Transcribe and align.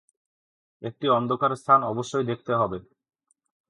একটি 0.81 1.05
অন্ধকার 1.09 1.51
স্থান 1.55 1.79
অবশ্যই 1.83 2.25
দেখতে 2.25 2.53
হবে। 2.55 2.77